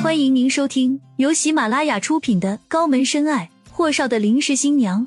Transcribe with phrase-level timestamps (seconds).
[0.00, 5.04] 欢迎您收听由喜马拉雅出品的《高门深爱：霍少的临时新娘》，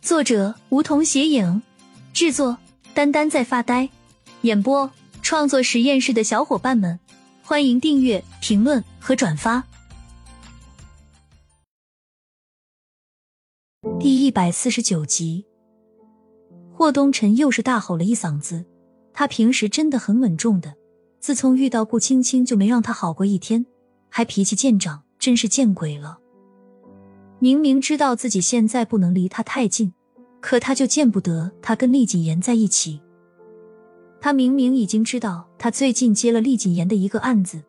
[0.00, 1.62] 作者梧桐斜影，
[2.14, 2.56] 制作
[2.94, 3.90] 丹丹在发呆，
[4.40, 4.90] 演播
[5.20, 6.98] 创作实验室的小伙伴们，
[7.42, 9.62] 欢迎订阅、评论和转发。
[14.00, 15.44] 第一百四十九集，
[16.72, 18.64] 霍东辰又是大吼了一嗓子。
[19.12, 20.74] 他平时真的很稳重的，
[21.20, 23.66] 自从遇到顾青青就没让他好过一天。
[24.10, 26.18] 还脾气见长，真是见鬼了！
[27.38, 29.94] 明明知道自己现在不能离他太近，
[30.40, 33.00] 可他就见不得他跟厉谨言在一起。
[34.20, 37.62] 他明明已经知道他最近接了厉谨言的一个案子，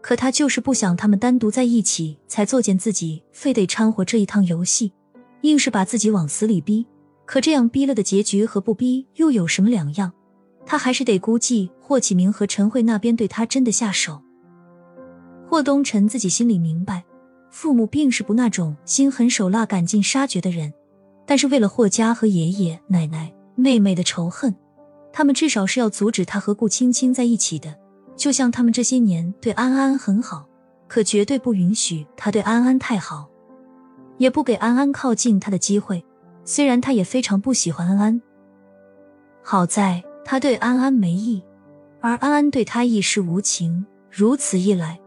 [0.00, 4.92] 可他就是不想他们单独在一起，才作践自己，非得掺和这一趟游戏，
[5.42, 6.86] 硬是把自己往死里逼。
[7.26, 10.10] 可这样逼了的结局和不逼又有什么两样？
[10.64, 14.22] 他还是得估计霍启明和陈慧那边对他真的下手。
[15.48, 17.02] 霍东辰自己心里明白，
[17.50, 20.70] 父母并是不那种心狠手辣、赶尽杀绝的人，
[21.24, 24.54] 但是为了霍家和爷爷奶奶、妹妹的仇恨，
[25.10, 27.74] 他们至少是要阻止他和顾青青在一起的。
[28.14, 30.46] 就像他们这些年对安安很好，
[30.86, 33.26] 可绝对不允许他对安安太好，
[34.18, 36.04] 也不给安安靠近他的机会。
[36.44, 38.20] 虽然他也非常不喜欢安安，
[39.42, 41.42] 好在他对安安没意，
[42.02, 43.86] 而安安对他亦是无情。
[44.10, 45.00] 如此一来。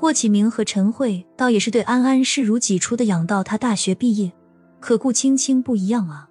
[0.00, 4.32] 霍启明和陈慧倒也是对安安视如己出的养到他大学毕业，
[4.80, 6.26] 可顾青青不一样啊，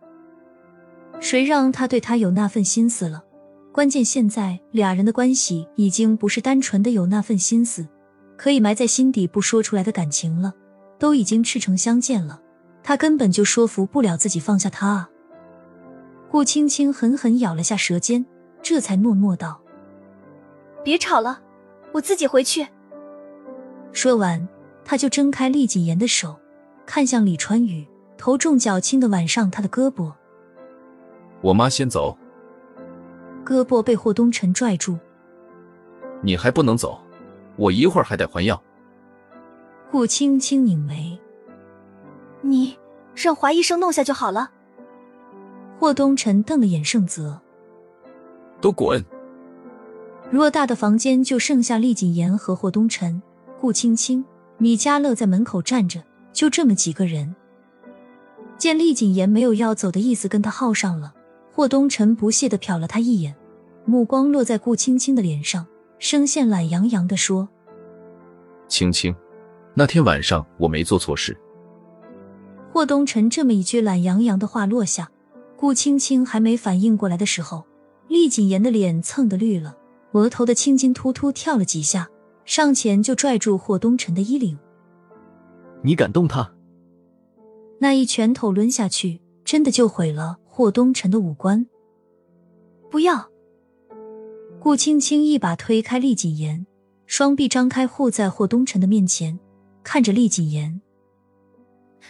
[1.20, 3.24] 谁让他对他有那份心思了？
[3.72, 7.88] 关键现在俩人的关系已经不是单纯的有那份心思，
[8.36, 10.52] 可以埋在心底不说出来的感情了，
[10.98, 12.42] 都已经赤诚相见了，
[12.82, 15.10] 他根本就说服不了自己放下他啊！
[16.32, 18.26] 顾青青狠狠咬了下舌尖，
[18.64, 19.62] 这才诺诺道
[20.84, 21.40] ：“别吵了，
[21.92, 22.66] 我自己回去。”
[23.92, 24.48] 说完，
[24.86, 26.40] 他就睁开厉谨言的手，
[26.86, 27.88] 看向李川宇，
[28.18, 30.14] 头重脚轻的挽上他的胳膊。
[31.42, 32.18] 我妈先走。
[33.46, 34.98] 胳膊被霍东辰拽住。
[36.22, 37.00] 你还不能走，
[37.56, 38.62] 我一会儿还得还药。
[39.90, 41.20] 顾青青拧眉。
[42.42, 42.78] 你
[43.16, 44.52] 让华医生弄下就好了。
[45.80, 47.42] 霍东辰瞪了眼盛泽。
[48.62, 49.04] 都滚！
[50.32, 53.22] 偌大的房间就剩下厉谨言和霍东辰。
[53.60, 54.24] 顾青青、
[54.58, 57.36] 米家乐在门口站着，就这么几个人。
[58.58, 61.14] 见厉谨言没有要走的意思，跟他耗上了。
[61.54, 63.36] 霍东辰不屑的瞟了他一眼，
[63.84, 67.50] 目光落在顾青青的脸上，声线懒洋洋的说
[68.70, 69.14] ：“青青，
[69.74, 71.38] 那天晚上我没做错事。”
[72.72, 75.12] 霍东辰这么一句懒洋洋的话落下，
[75.58, 77.66] 顾青青还没反应过来的时候，
[78.08, 79.76] 厉谨言的脸蹭的绿了，
[80.14, 82.10] 额头的青筋突突跳了几下。
[82.50, 84.58] 上前就拽住霍东辰的衣领，
[85.84, 86.52] 你敢动他？
[87.78, 91.68] 那一拳头抡下去，真的就毁了霍东辰的五官。
[92.90, 93.30] 不要！
[94.60, 96.66] 顾青青一把推开厉谨言，
[97.06, 99.40] 双臂张开护在霍东辰的面前，
[99.84, 100.82] 看着厉谨言：“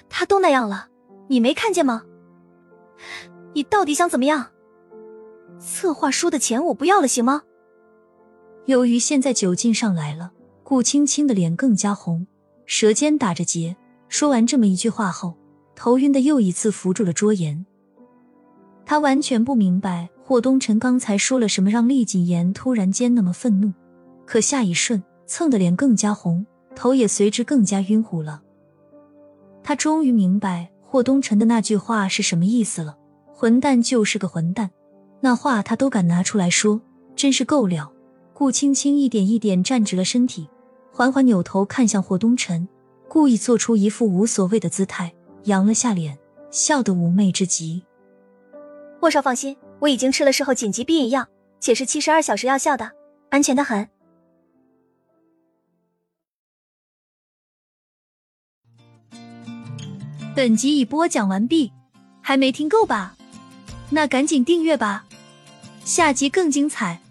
[0.07, 0.87] 他都那样了，
[1.27, 2.03] 你没看见吗？
[3.53, 4.51] 你到底想怎么样？
[5.59, 7.43] 策划书的钱我不要了，行吗？”
[8.69, 10.31] 由于现在酒劲上来了，
[10.61, 12.27] 顾青青的脸更加红，
[12.67, 13.75] 舌尖打着结。
[14.09, 15.33] 说完这么一句话后，
[15.75, 17.65] 头晕的又一次扶住了桌沿。
[18.85, 23.73] 他完全不明白霍东辰刚才说了什么，让厉谨言突然间那么愤怒。
[24.27, 28.43] 可下一瞬，蹭的脸更加红，头也随之更加晕乎了。
[29.63, 32.95] 他终于明白霍东辰的那句话是什么意思了：
[33.33, 34.69] 混蛋就是个混蛋。
[35.21, 36.79] 那话他都敢拿出来说，
[37.15, 37.91] 真是够了。
[38.39, 40.47] 顾青青一点一点站直了身体，
[40.93, 42.65] 缓缓扭头看向霍东辰，
[43.09, 45.13] 故意做出一副无所谓的姿态，
[45.43, 46.17] 扬了下脸，
[46.49, 47.83] 笑得妩媚之极。
[49.01, 51.27] 霍少放心，我已经吃了事后紧急避孕药，
[51.59, 52.89] 且是七十二小时药效的，
[53.29, 53.89] 安全的很。
[60.33, 61.73] 本集已播讲完毕，
[62.21, 63.17] 还没听够吧？
[63.89, 65.05] 那赶紧订阅吧，
[65.83, 67.01] 下集更精彩。